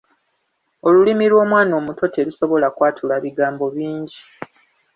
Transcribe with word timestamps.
Olulimi 0.87 1.25
lw'omwana 1.31 1.73
omuto 1.79 2.05
terusobola 2.15 2.67
kwatula 2.75 3.15
bigambo 3.23 3.65
bingi. 3.75 4.19